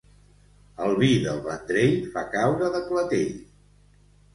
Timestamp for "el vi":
0.85-1.11